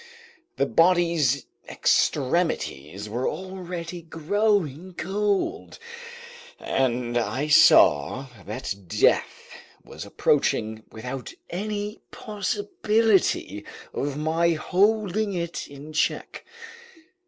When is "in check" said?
15.67-16.45